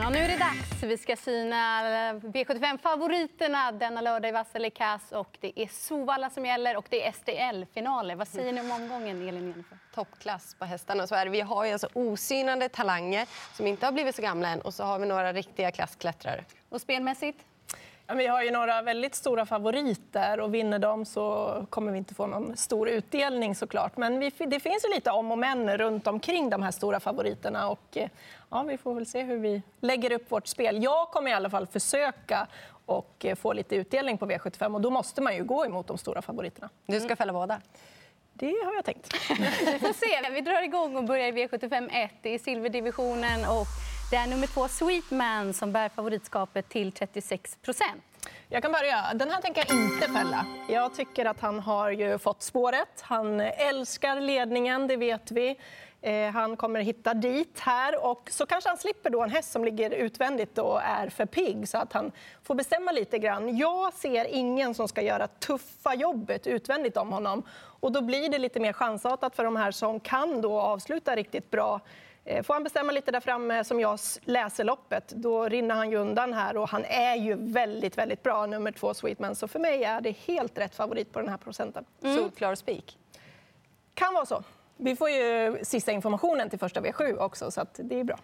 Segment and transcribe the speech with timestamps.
[0.00, 0.82] Ja, nu är det dags.
[0.82, 5.12] Vi ska syna V75-favoriterna denna lördag i Vasselikas.
[5.12, 8.16] Och det är Sovalla som gäller och det är STL-finaler.
[8.16, 9.78] Vad säger ni om omgången, Elin Jennifer?
[9.94, 11.06] Toppklass på hästarna.
[11.06, 11.30] Så är det.
[11.30, 14.60] Vi har ju alltså osynade talanger som inte har blivit så gamla än.
[14.60, 16.44] Och så har vi några riktiga klassklättrare.
[16.68, 17.44] Och spelmässigt?
[18.14, 22.26] Vi har ju några väldigt stora favoriter och vinner de så kommer vi inte få
[22.26, 23.96] någon stor utdelning såklart.
[23.96, 27.68] Men vi, det finns ju lite om och men runt omkring de här stora favoriterna
[27.68, 28.08] och eh,
[28.50, 30.82] ja, vi får väl se hur vi lägger upp vårt spel.
[30.82, 32.46] Jag kommer i alla fall försöka
[32.86, 35.98] och eh, få lite utdelning på V75 och då måste man ju gå emot de
[35.98, 36.68] stora favoriterna.
[36.86, 37.60] Du ska fälla båda?
[38.32, 39.14] Det har jag tänkt.
[39.60, 40.30] vi får se.
[40.30, 43.40] Vi drar igång och börjar i V75 1 i silverdivisionen.
[43.44, 43.66] Och
[44.10, 48.02] det är nummer två, Sweetman, som bär favoritskapet till 36 procent.
[48.48, 49.14] Jag kan börja.
[49.14, 50.46] Den här tänker jag inte fälla.
[50.68, 53.00] Jag tycker att han har ju fått spåret.
[53.00, 55.56] Han älskar ledningen, det vet vi.
[56.00, 59.64] Eh, han kommer hitta dit här och så kanske han slipper då en häst som
[59.64, 63.56] ligger utvändigt och är för pigg så att han får bestämma lite grann.
[63.56, 67.42] Jag ser ingen som ska göra tuffa jobbet utvändigt om honom
[67.80, 71.50] och då blir det lite mer chansartat för de här som kan då avsluta riktigt
[71.50, 71.80] bra.
[72.30, 75.96] Eh, får han bestämma lite där framme som jag läser loppet, då rinner han ju
[75.96, 79.34] undan här och han är ju väldigt, väldigt bra, nummer två Sweetman.
[79.34, 81.84] Så för mig är det helt rätt favorit på den här procenten.
[82.02, 82.16] Mm.
[82.16, 82.98] Solklar spik?
[83.94, 84.42] Kan vara så.
[84.76, 88.18] Vi får ju sista informationen till första V7 också, så det är bra.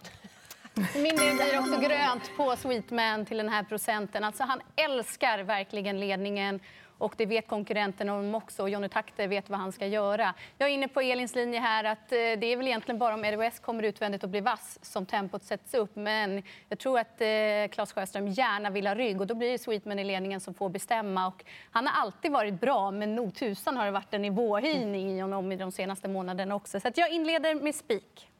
[0.74, 4.24] Min del blir också grönt på Sweetman till den här procenten.
[4.24, 6.60] Alltså, han älskar verkligen ledningen
[6.98, 8.62] och det vet konkurrenterna om också.
[8.62, 10.34] Och Johnny Takter vet vad han ska göra.
[10.58, 13.24] Jag är inne på Elins linje här att eh, det är väl egentligen bara om
[13.24, 15.96] ROS kommer utvändigt och blir vass som tempot sätts upp.
[15.96, 17.26] Men jag tror att eh,
[17.70, 20.68] Claes Sjöström gärna vill ha rygg och då blir det Sweetman i ledningen som får
[20.68, 21.26] bestämma.
[21.26, 25.20] Och han har alltid varit bra, men nog tusan har det varit en nivåhöjning i
[25.20, 26.80] honom i de senaste månaderna också.
[26.80, 28.30] Så jag inleder med spik.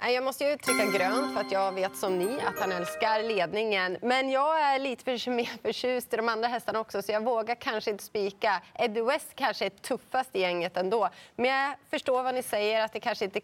[0.00, 3.96] Jag måste ju trycka grönt för att jag vet som ni att han älskar ledningen.
[4.02, 7.54] Men jag är lite för, mer förtjust i de andra hästarna också så jag vågar
[7.54, 8.62] kanske inte spika.
[8.74, 11.08] Eddie West kanske är tuffast i gänget ändå.
[11.36, 13.40] Men jag förstår vad ni säger att det kanske inte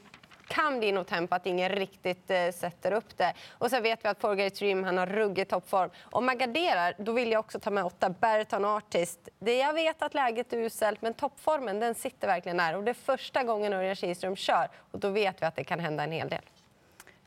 [0.49, 3.35] kan bli något tempo, att ingen riktigt eh, sätter upp det.
[3.59, 5.91] Och så vet vi att Forgate Dream han har ruggig toppform.
[6.03, 9.29] Om man garderar, då vill jag också ta med åtta Berton Artist.
[9.39, 12.77] Det jag vet att läget är uselt, men toppformen den sitter verkligen där.
[12.77, 15.81] Och det är första gången Örjan Kihlström kör och då vet vi att det kan
[15.81, 16.43] hända en hel del.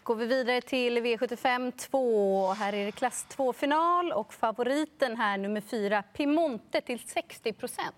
[0.03, 2.53] Går vi vidare till V75 2.
[2.53, 7.95] Här är det klass 2-final och favoriten här nummer 4 Pimonte, till 60 procent.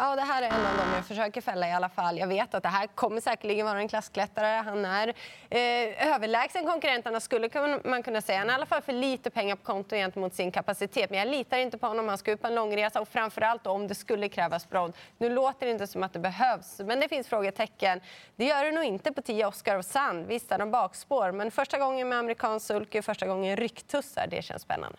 [0.00, 2.18] Ja, det här är en av dem jag försöker fälla i alla fall.
[2.18, 4.62] Jag vet att det här kommer säkerligen vara en klassklättrare.
[4.62, 5.08] Han är
[5.50, 8.38] eh, överlägsen konkurrenterna skulle man kunna säga.
[8.38, 11.10] Han har i alla fall för lite pengar på konto gentemot sin kapacitet.
[11.10, 12.08] Men jag litar inte på honom.
[12.08, 14.92] Han ska ut på en långresa och framförallt om det skulle krävas brodd.
[15.18, 18.00] Nu låter det inte som att det behövs, men det finns frågetecken.
[18.36, 20.26] Det gör det nog inte på 10 Oscar och Sand.
[20.26, 24.62] Visst är de bakspår, men första gången med amerikansk sulky, första gången rycktussar, det känns
[24.62, 24.98] spännande.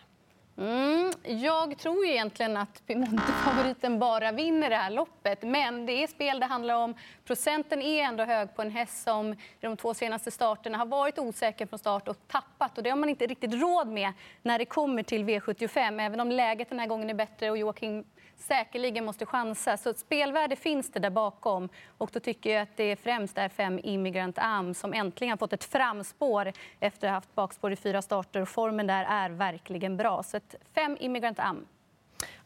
[0.60, 5.44] Mm, jag tror egentligen att Piemonte-favoriten bara vinner det här loppet.
[5.44, 6.96] Men det är spel det handlar om.
[7.26, 11.20] Procenten är ändå hög på en häst som i de två senaste starterna har varit
[11.20, 12.78] osäker från start och tappat.
[12.78, 16.02] Och det har man inte riktigt råd med när det kommer till V75.
[16.02, 18.04] Även om läget den här gången är bättre och Joakim
[18.40, 19.78] säkerligen måste chansa.
[19.78, 21.70] Så spelvärde finns det där bakom.
[21.98, 25.54] Och då tycker jag att det främst är fem Immigrant Am som äntligen har fått
[25.54, 28.46] ett framspår efter att ha haft bakspår i fyra starter.
[28.46, 30.24] Formen där är verkligen bra.
[30.24, 30.40] Så
[30.76, 31.66] fem Immigrant Am.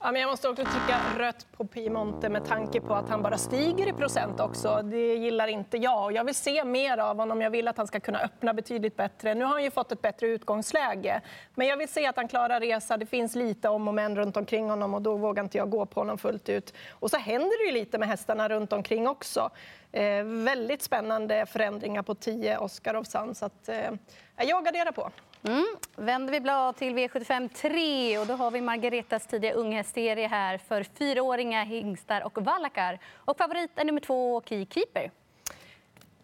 [0.06, 3.38] Ja, men jag måste också trycka rött på Piemonte med tanke på att han bara
[3.38, 4.82] stiger i procent också.
[4.84, 6.12] Det gillar inte jag.
[6.12, 7.42] Jag vill se mer av honom.
[7.42, 9.36] Jag vill att han ska kunna öppna betydligt bättre.
[9.36, 11.22] Nu har han ju fått ett bättre utgångsläge.
[11.56, 12.98] Men jag vill se att han klarar resa.
[12.98, 15.86] Det finns lite om och men runt omkring honom och då vågar inte jag gå
[15.86, 16.74] på honom fullt ut.
[16.92, 19.50] Och så händer det ju lite med hästarna runt omkring också.
[19.92, 23.36] Eh, väldigt spännande förändringar på 10 Oscar of Sun.
[23.36, 23.92] Så att, eh,
[24.38, 25.12] jag garderar på.
[25.48, 25.66] Mm.
[25.96, 30.84] Vänder vi blad till V75 3 och då har vi Margaretas tidiga unghästserie här för
[30.84, 33.00] fyraåringar, hingstar och vallakar.
[33.16, 35.12] Och favorit är nummer två, Keykeeper.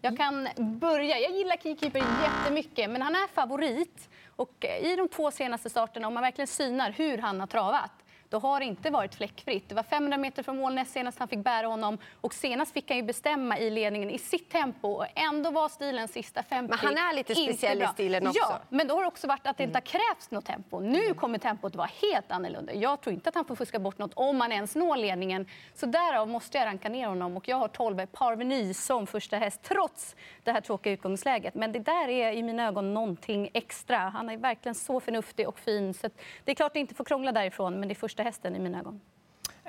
[0.02, 1.20] Jag kan börja.
[1.20, 4.10] Jag gillar Keykeeper jättemycket, men han är favorit.
[4.36, 7.92] Och I de två senaste starterna, om man verkligen synar hur han har travat
[8.30, 9.70] då har det inte varit fläckfritt.
[9.70, 11.98] Det var 500 meter från mål näst senast han fick bära honom.
[12.22, 14.88] Och senast fick han ju bestämma i ledningen i sitt tempo.
[14.88, 18.40] Och ändå var stilen sista 50 Men han är lite speciell i stilen också.
[18.42, 20.80] Ja, men då har det också varit att det inte har krävts något tempo.
[20.80, 22.74] Nu kommer tempot vara helt annorlunda.
[22.74, 25.48] Jag tror inte att han får fuska bort något om han ens når ledningen.
[25.74, 27.38] Så därav måste jag ranka ner honom.
[27.38, 31.56] Och jag har 12 Parveny som första häst trots det här tråkiga utgångsläget.
[31.56, 33.98] Men det där är i mina ögon någonting extra.
[33.98, 35.94] Han är verkligen så förnuftig och fin.
[35.94, 36.10] Så
[36.44, 38.60] det är klart att det inte får krångla därifrån, men det är första hästen i
[38.60, 39.02] mina ögon.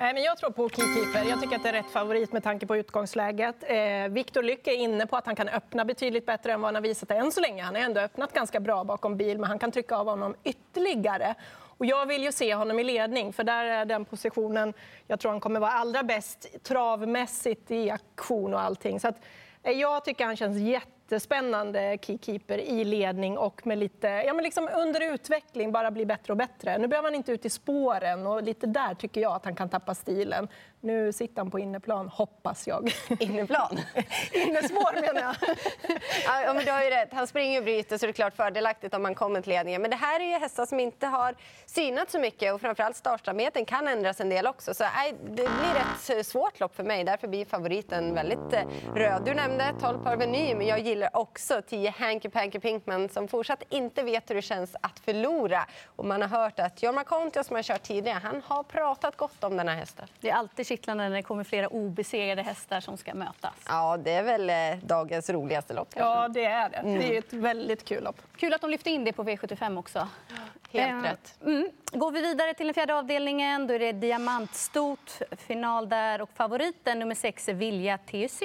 [0.01, 1.29] Eh, men jag tror på Keykeeper.
[1.29, 3.55] Jag tycker att det är rätt favorit med tanke på utgångsläget.
[3.67, 6.75] Eh, Viktor Lyck är inne på att han kan öppna betydligt bättre än vad han
[6.75, 7.63] har visat än så länge.
[7.63, 11.35] Han har ändå öppnat ganska bra bakom bil, men han kan trycka av honom ytterligare.
[11.77, 14.73] Och jag vill ju se honom i ledning, för där är den positionen
[15.07, 18.99] jag tror han kommer vara allra bäst travmässigt i aktion och allting.
[18.99, 19.15] Så att,
[19.63, 24.43] eh, jag tycker han känns jätte jättespännande keykeeper i ledning och med lite, ja men
[24.43, 26.77] liksom under utveckling, bara bli bättre och bättre.
[26.77, 29.69] Nu behöver han inte ut i spåren och lite där tycker jag att han kan
[29.69, 30.47] tappa stilen.
[30.83, 32.91] Nu sitter han på inneplan, hoppas jag.
[33.19, 33.79] Inneplan?
[34.31, 35.35] Innespår menar jag.
[36.45, 37.13] ja, men du har ju rätt.
[37.13, 39.81] Han springer och bryter så det är klart fördelaktigt om man kommer till ledningen.
[39.81, 41.35] Men det här är ju hästar som inte har
[41.65, 44.73] synat så mycket och framförallt startsamheten kan ändras en del också.
[44.73, 47.03] Så nej, det blir ett svårt lopp för mig.
[47.03, 48.63] Därför blir favoriten väldigt eh,
[48.95, 49.21] röd.
[49.25, 54.03] Du nämnde 12 Parveny, men jag gillar också 10 Hanky Panky Pinkman som fortsatt inte
[54.03, 55.65] vet hur det känns att förlora.
[55.95, 59.43] Och man har hört att Jorma Kontio som har kört tidigare, han har pratat gott
[59.43, 60.07] om den här hästen.
[60.19, 63.53] Det är alltid kittlande när det kommer flera obesegrade hästar som ska mötas.
[63.67, 65.93] Ja, det är väl eh, dagens roligaste lopp.
[65.93, 66.21] Kanske.
[66.21, 66.77] Ja, det är det.
[66.77, 66.99] Mm.
[66.99, 68.21] Det är ett väldigt kul lopp.
[68.37, 70.07] Kul att de lyfte in det på V75 också.
[70.71, 71.35] Helt eh, rätt.
[71.45, 71.69] Mm.
[71.91, 76.99] Går vi vidare till den fjärde avdelningen, då är det diamantstort final där och favoriten
[76.99, 78.41] nummer sex är Vilja TUC.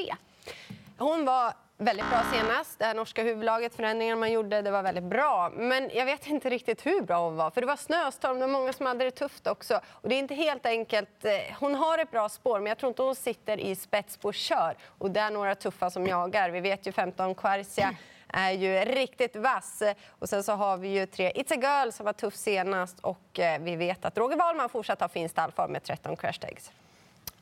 [0.98, 2.78] Hon var väldigt bra senast.
[2.78, 5.52] Det här norska huvudlaget, förändringarna man gjorde, det var väldigt bra.
[5.54, 7.50] Men jag vet inte riktigt hur bra hon var.
[7.50, 9.80] För det var snöstorm, det var många som hade det tufft också.
[9.86, 11.24] Och det är inte helt enkelt.
[11.24, 14.32] Eh, hon har ett bra spår, men jag tror inte hon sitter i spets på
[14.32, 14.76] kör.
[14.98, 16.50] Och det är några tuffa som jagar.
[16.50, 17.94] Vi vet ju 15 Quercia
[18.28, 19.82] är ju riktigt vass.
[20.08, 23.38] Och sen så har vi ju tre It's a Girl som var tuff senast och
[23.38, 26.72] eh, vi vet att Roger Wahlman fortsatt har fin stallform med 13 Crash Tags.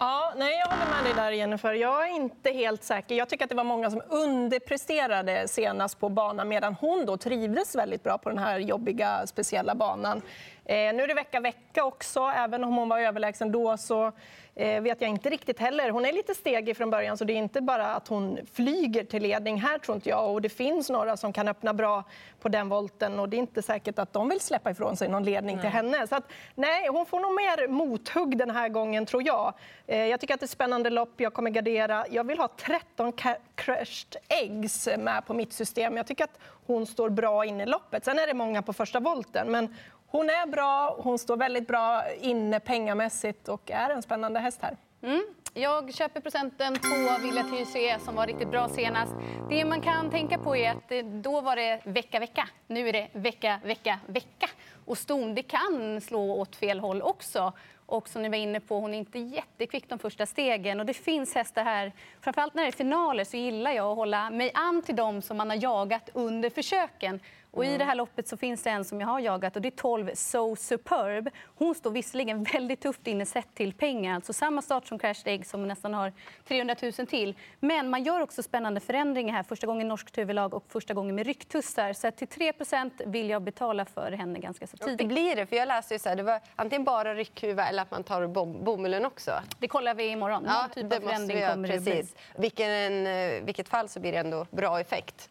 [0.04, 1.72] Ja, nej, jag håller med dig där Jennifer.
[1.72, 3.14] Jag är inte helt säker.
[3.14, 7.74] Jag tycker att det var många som underpresterade senast på banan medan hon då trivdes
[7.74, 10.22] väldigt bra på den här jobbiga, speciella banan.
[10.64, 12.20] Eh, nu är det vecka vecka också.
[12.20, 14.12] Även om hon var överlägsen då så
[14.54, 15.90] eh, vet jag inte riktigt heller.
[15.90, 19.22] Hon är lite stegig från början så det är inte bara att hon flyger till
[19.22, 20.32] ledning här tror inte jag.
[20.32, 22.04] Och det finns några som kan öppna bra
[22.40, 25.24] på den volten och det är inte säkert att de vill släppa ifrån sig någon
[25.24, 25.62] ledning nej.
[25.62, 26.06] till henne.
[26.06, 26.24] Så att,
[26.54, 29.54] nej, hon får nog mer mothugg den här gången tror jag.
[29.86, 31.12] Eh, jag tycker att det är spännande lopp.
[31.16, 32.04] Jag kommer gardera.
[32.10, 33.12] Jag vill ha 13
[33.54, 35.96] crushed eggs med på mitt system.
[35.96, 38.04] Jag tycker att hon står bra in i loppet.
[38.04, 39.74] Sen är det många på första volten, men
[40.16, 44.76] hon är bra, hon står väldigt bra inne pengamässigt och är en spännande häst här.
[45.02, 45.24] Mm.
[45.54, 49.12] Jag köper procenten på Villa TUC som var riktigt bra senast.
[49.48, 52.48] Det man kan tänka på är att eh, då var det vecka, vecka.
[52.66, 54.50] Nu är det vecka, vecka, vecka.
[54.84, 57.52] Och ston, det kan slå åt fel håll också.
[57.86, 60.80] Och som ni var inne på, hon är inte jättekvick de första stegen.
[60.80, 64.30] Och det finns hästar här, framförallt när det är finaler så gillar jag att hålla
[64.30, 67.20] mig an till dem som man har jagat under försöken.
[67.54, 69.68] Och I det här loppet så finns det en som jag har jagat och det
[69.68, 71.30] är 12 So Superb.
[71.44, 75.46] Hon står visserligen väldigt tufft inne sett till pengar, alltså samma start som Crash Egg
[75.46, 76.12] som nästan har
[76.48, 77.34] 300 000 till.
[77.60, 79.42] Men man gör också spännande förändringar här.
[79.42, 81.92] Första gången norskt huvudlag och första gången med rycktussar.
[81.92, 84.98] Så till 3% vill jag betala för henne ganska så tidigt.
[84.98, 87.82] Det blir det, för jag läste ju så här, det var antingen bara ryckhuva eller
[87.82, 89.32] att man tar bom bomullen också.
[89.58, 90.44] Det kollar vi imorgon.
[90.46, 92.16] Ja, typ det av förändring måste vi göra, precis.
[92.38, 95.30] Vilken, eh, vilket fall så blir det ändå bra effekt.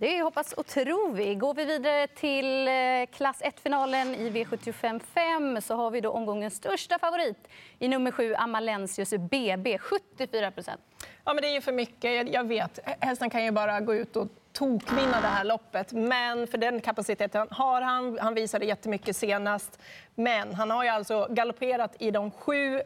[0.00, 1.34] Det hoppas och tror vi.
[1.34, 2.72] Går vi vidare till eh,
[3.16, 7.48] klass 1-finalen i V75 5 så har vi då omgångens största favorit
[7.78, 10.80] i nummer 7, Amalensius BB, 74 procent.
[11.24, 12.32] Ja, men det är ju för mycket.
[12.32, 15.92] Jag vet, hästen kan ju bara gå ut och tokvinna det här loppet.
[15.92, 18.18] Men för den kapaciteten har han.
[18.18, 19.78] Han visade jättemycket senast.
[20.14, 22.76] Men han har ju alltså galopperat i de sju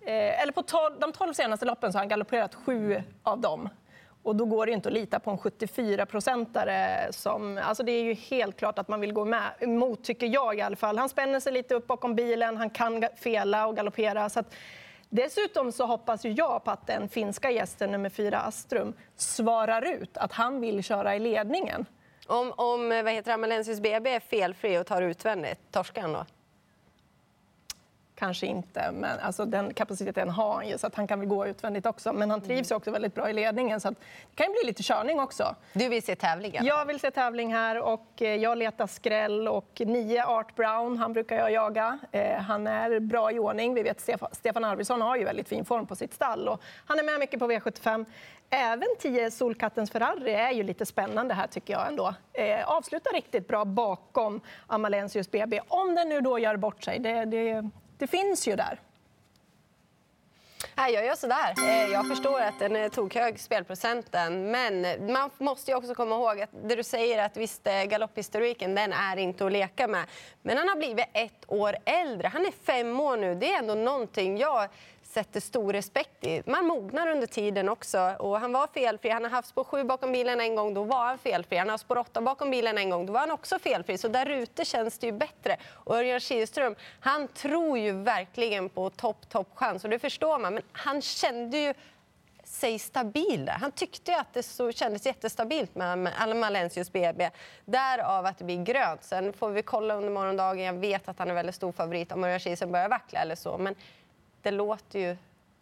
[0.00, 3.68] eh, eller på tol, de 12 senaste loppen så har han galopperat sju av dem.
[4.26, 7.12] Och då går det inte att lita på en 74-procentare.
[7.12, 10.58] Som, alltså det är ju helt klart att man vill gå med emot, tycker jag
[10.58, 10.98] i alla fall.
[10.98, 14.28] Han spänner sig lite upp bakom bilen, han kan fela och galoppera.
[14.28, 14.54] Så att,
[15.08, 20.16] dessutom så hoppas ju jag på att den finska gästen nummer fyra, Astrum, svarar ut
[20.16, 21.86] att han vill köra i ledningen.
[22.26, 26.24] Om, om vad heter Amalensis BB är felfri och tar utvändigt, torskar han då?
[28.16, 31.46] Kanske inte, men alltså den kapaciteten har han ju så att han kan väl gå
[31.46, 32.12] utvändigt också.
[32.12, 32.76] Men han trivs mm.
[32.76, 33.96] också väldigt bra i ledningen så det
[34.34, 35.54] kan bli lite körning också.
[35.72, 36.64] Du vill se tävlingen?
[36.64, 41.12] Jag vill se tävling här och eh, jag letar skräll och nio Art Brown, han
[41.12, 41.98] brukar jag jaga.
[42.12, 43.74] Eh, han är bra i ordning.
[43.74, 46.98] Vi vet Stefan, Stefan Arvidsson har ju väldigt fin form på sitt stall och han
[46.98, 48.04] är med mycket på V75.
[48.50, 52.14] Även 10 Solkattens Ferrari är ju lite spännande här tycker jag ändå.
[52.32, 56.98] Eh, avslutar riktigt bra bakom Amalensius BB, om den nu då gör bort sig.
[56.98, 58.80] Det, det, det finns ju där.
[60.74, 61.54] Nej, jag gör sådär.
[61.56, 61.92] där.
[61.92, 64.50] jag förstår att den eh, är tokhög, spelprocenten.
[64.50, 68.74] Men man måste ju också komma ihåg att det du säger att visst, eh, galopphistoriken,
[68.74, 70.04] den är inte att leka med.
[70.42, 72.28] Men han har blivit ett år äldre.
[72.28, 73.34] Han är fem år nu.
[73.34, 74.68] Det är ändå någonting jag
[75.16, 76.42] sätter stor respekt i.
[76.46, 78.16] Man mognar under tiden också.
[78.18, 79.10] Och han var felfri.
[79.10, 81.56] Han har haft spår 7 bakom bilen en gång, då var han felfri.
[81.56, 83.98] Han har spår 8 bakom bilen en gång, då var han också felfri.
[83.98, 85.56] Så där ute känns det ju bättre.
[85.84, 89.84] Och Örjan Kihlström, han tror ju verkligen på topp, topp chans.
[89.84, 90.54] Och det förstår man.
[90.54, 91.74] Men han kände ju
[92.44, 93.48] sig stabil.
[93.48, 97.30] Han tyckte att det så, kändes jättestabilt med Malentius BB.
[97.64, 99.04] Därav att det blir grönt.
[99.04, 100.64] Sen får vi kolla under morgondagen.
[100.64, 103.58] Jag vet att han är väldigt stor favorit om Örjan Kihlström börjar vackla eller så.
[103.58, 103.74] Men
[104.46, 105.16] det låter ju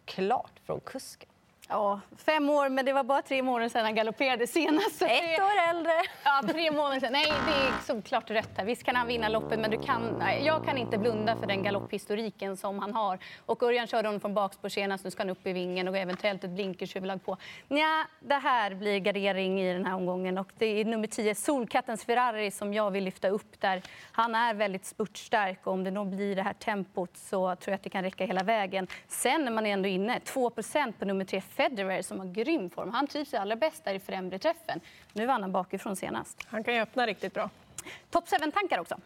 [0.05, 1.29] klart från kusken.
[1.69, 5.01] Ja, fem år, men det var bara tre månader sedan han galopperade senast.
[5.01, 5.91] Ett år äldre.
[6.23, 7.13] Ja, tre månader sedan.
[7.13, 8.65] Nej, det är såklart rött här.
[8.65, 12.57] Visst kan han vinna loppet, men du kan, jag kan inte blunda för den galopphistoriken
[12.57, 13.19] som han har.
[13.45, 16.43] Och Örjan körde honom från bakspår senast, nu ska han upp i vingen och eventuellt
[16.43, 17.37] ett blinkershuvudlag på.
[17.67, 22.05] Nja, det här blir gardering i den här omgången och det är nummer 10, Solkattens
[22.05, 23.81] Ferrari, som jag vill lyfta upp där.
[24.11, 27.75] Han är väldigt spurtstark och om det nog blir det här tempot så tror jag
[27.75, 28.87] att det kan räcka hela vägen.
[29.07, 32.91] Sen när man är ändå inne, 2% på nummer 3, Federer som har grym form.
[32.91, 34.79] Han trivs allra bäst där i främre träffen.
[35.13, 36.37] Nu vann han bakifrån senast.
[36.47, 37.49] Han kan ju öppna riktigt bra.
[38.09, 38.97] Top 7-tankar också.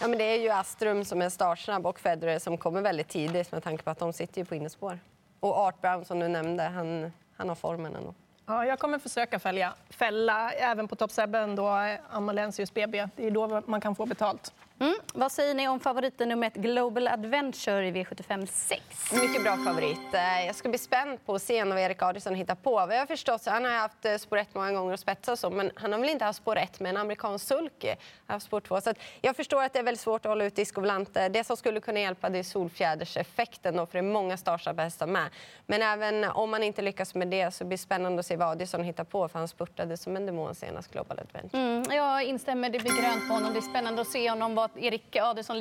[0.00, 3.52] Ja, men det är ju Astrum som är startsnabb och Federer som kommer väldigt tidigt
[3.52, 4.98] med tanke på att de sitter ju på innespår.
[5.40, 8.14] Och Art Brown som du nämnde, han, han har formen ändå.
[8.46, 11.22] Ja, jag kommer försöka fälla, fälla även på Top 7
[11.56, 11.68] då
[12.10, 13.08] Amalensius BB.
[13.16, 14.52] Det är då man kan få betalt.
[14.80, 14.94] Mm.
[15.14, 18.82] Vad säger ni om favoriten nummer ett, Global Adventure i V75 6?
[19.12, 20.14] Mycket bra favorit.
[20.14, 22.70] Eh, jag ska bli spänd på att se vad Erik Adielsson hittar på.
[22.70, 25.50] Vad jag har förstått, han har haft eh, spår 1 många gånger och spetsat så,
[25.50, 27.88] men han har väl inte haft spår 1 med en amerikansk sulky.
[27.88, 28.80] Han har haft spår 2.
[28.80, 31.28] Så jag förstår att det är väldigt svårt att hålla ut Disco Volante.
[31.28, 35.06] Det som skulle kunna hjälpa det är solfjäderseffekten, då, för det är många startsnabba hästar
[35.06, 35.28] med.
[35.66, 38.48] Men även om man inte lyckas med det så blir det spännande att se vad
[38.48, 41.62] Adielsson hittar på, för han spurtade som en demon senast, Global Adventure.
[41.62, 43.52] Mm, jag instämmer, det blir grönt på honom.
[43.52, 45.58] Det är spännande att se honom vad Erik Adelsson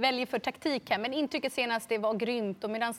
[0.00, 0.98] väljer för taktik här.
[0.98, 2.64] Men intrycket senast det var grymt.
[2.64, 2.94] Och medan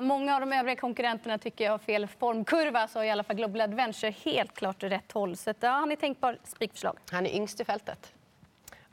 [0.00, 3.36] många av de övriga konkurrenterna tycker jag har fel formkurva så har i alla fall
[3.36, 5.36] Global Adventure helt klart rätt håll.
[5.36, 6.98] Så ja, han är tänkbar spikförslag.
[7.10, 8.12] Han är yngst i fältet.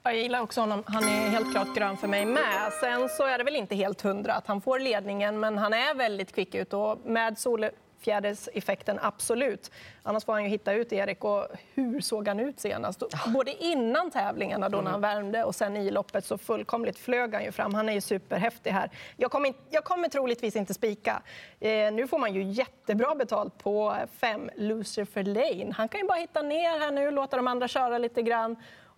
[0.04, 0.84] Jag gillar också honom.
[0.88, 2.74] Han är helt klart grön för mig med.
[2.82, 5.96] Sen så är det väl inte helt hundra att han får ledningen, men han är
[5.96, 6.74] väldigt kvick ut.
[6.74, 7.66] Och med Sol
[8.00, 9.72] fjäderseffekten, absolut.
[10.04, 11.24] Annars får han ju hitta ut Erik.
[11.24, 13.04] Och hur såg han ut senast?
[13.28, 17.44] Både innan tävlingarna då när han värmde och sen i loppet så fullkomligt flög han
[17.44, 17.74] ju fram.
[17.74, 18.90] Han är ju superhäftig här.
[19.18, 21.22] Jag kommer, jag kommer troligtvis inte spika.
[21.60, 25.74] Eh, nu får man ju jättebra betalt på fem Lucifer Lane.
[25.74, 28.56] Han kan ju bara hitta ner här nu, låta de andra köra lite grann.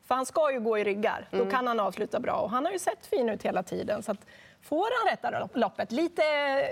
[0.08, 1.28] För han ska ju gå i ryggar.
[1.32, 1.52] Då mm.
[1.52, 2.34] kan han avsluta bra.
[2.34, 4.04] Och han har ju sett fin ut hela tiden.
[4.04, 4.26] Så att,
[4.62, 5.92] får han rätta loppet.
[5.92, 6.22] Lite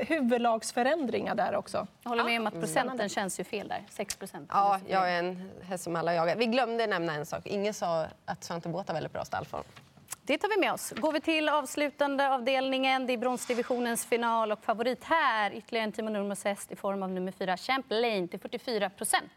[0.07, 1.87] huvudlagsförändringar där också.
[2.03, 3.09] Jag håller med om att procenten mm.
[3.09, 3.83] känns ju fel där.
[3.89, 4.49] 6 procent.
[4.53, 6.35] Ja, jag är en häst som alla jagar.
[6.35, 7.45] Vi glömde nämna en sak.
[7.45, 9.63] Ingen sa att Svante Båth har väldigt bra stallform.
[10.21, 10.93] Det tar vi med oss.
[10.97, 13.07] Går vi till avslutande avdelningen.
[13.07, 17.09] Det är bronsdivisionens final och favorit här ytterligare en Timo Nurmos häst i form av
[17.09, 19.31] nummer 4 Champlain till 44 procent.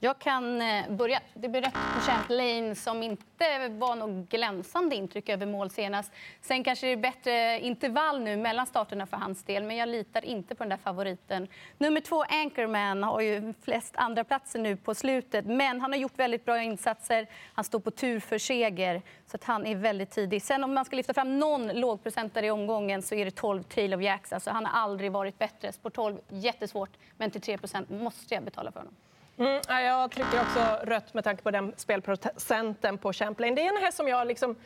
[0.00, 1.20] Jag kan eh, börja.
[1.34, 6.12] Det blev rätt på Champlain som inte var något glänsande intryck över mål senast.
[6.40, 10.24] Sen kanske det är bättre intervall nu mellan starterna för hans del, men jag litar
[10.24, 11.48] inte på den där favoriten.
[11.78, 16.18] Nummer två, Anchorman, har ju flest andra platser nu på slutet, men han har gjort
[16.18, 17.26] väldigt bra insatser.
[17.54, 20.42] Han står på tur för seger, så att han är väldigt tidig.
[20.42, 23.94] Sen om man ska lyfta fram någon lågprocentare i omgången så är det 12 Trail
[23.94, 24.32] of Jacks.
[24.32, 25.72] Alltså, han har aldrig varit bättre.
[25.72, 28.94] Spår 12, jättesvårt, men till 3 måste jag betala för honom.
[29.38, 33.54] Mm, jag trycker också rött med tanke på den spelprocenten på Champlain.
[33.54, 34.56] Det är en häst som jag liksom...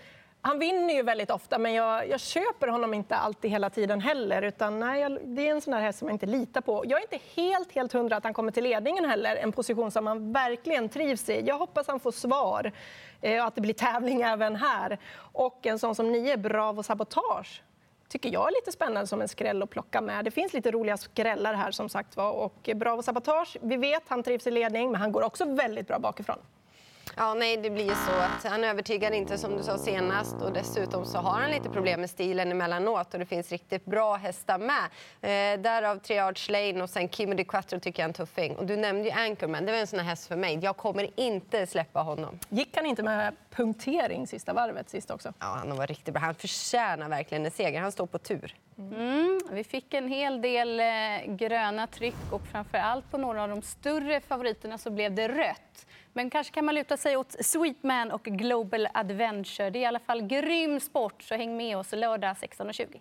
[0.45, 4.43] Han vinner ju väldigt ofta, men jag, jag köper honom inte alltid hela tiden heller.
[4.43, 6.85] Utan, nej, jag, det är en sån här häst som jag inte litar på.
[6.87, 10.07] Jag är inte helt, helt hundra att han kommer till ledningen heller, en position som
[10.07, 11.43] han verkligen trivs i.
[11.47, 12.73] Jag hoppas han får svar
[13.21, 14.99] eh, och att det blir tävling även här.
[15.17, 17.63] Och en sån som nio, Bravo Sabotage,
[18.13, 20.25] tycker jag är lite spännande som en skräll att plocka med.
[20.25, 22.33] Det finns lite roliga skrällar här som sagt var.
[22.33, 25.99] Och Bravo Sabotage, vi vet han trivs i ledning, men han går också väldigt bra
[25.99, 26.39] bakifrån.
[27.17, 31.05] Ja, nej, det blir så att han övertygar inte som du sa senast och dessutom
[31.05, 34.85] så har han lite problem med stilen emellanåt och det finns riktigt bra hästar med.
[35.21, 38.57] Eh, därav Triage Lane och sen Kimi Di Quattro tycker jag är en tuffing.
[38.57, 40.59] Och du nämnde ju Anchorman, det var en sån här häst för mig.
[40.63, 42.39] Jag kommer inte släppa honom.
[42.49, 45.33] Gick han inte med punktering sista varvet sist också?
[45.39, 46.21] Ja, han var riktigt bra.
[46.23, 47.81] Han förtjänar verkligen en seger.
[47.81, 48.55] Han står på tur.
[48.79, 48.93] Mm.
[48.95, 53.49] mm, vi fick en hel del eh, gröna tryck och framför allt på några av
[53.49, 55.87] de större favoriterna så blev det rött.
[56.13, 59.71] Men kanske kan man luta sig åt Sweetman och Global Adventure.
[59.71, 63.01] Det är i alla fall grym sport, så häng med oss lördag 16.20.